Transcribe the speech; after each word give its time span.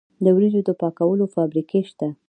د 0.23 0.25
وریجو 0.35 0.61
د 0.67 0.69
پاکولو 0.79 1.25
فابریکې 1.35 1.81
شته. 1.89 2.07